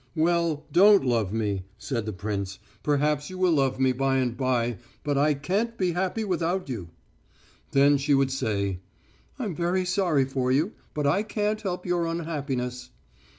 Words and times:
"Well, 0.15 0.65
don't 0.71 1.05
love 1.05 1.31
me," 1.31 1.65
said 1.77 2.07
the 2.07 2.11
prince; 2.11 2.57
"perhaps 2.81 3.29
you 3.29 3.37
will 3.37 3.51
love 3.51 3.79
me 3.79 3.91
by 3.91 4.17
and 4.17 4.35
by, 4.35 4.79
but 5.03 5.15
I 5.15 5.35
can't 5.35 5.77
be 5.77 5.91
happy 5.91 6.23
without 6.23 6.67
you." 6.69 6.89
Then 7.69 7.97
she 7.99 8.15
would 8.15 8.31
say, 8.31 8.79
"I'm 9.37 9.53
very 9.53 9.85
sorry 9.85 10.25
for 10.25 10.51
you, 10.51 10.71
but 10.95 11.05
I 11.05 11.21
can't 11.21 11.61
help 11.61 11.85
your 11.85 12.07
unhappiness." 12.07 12.89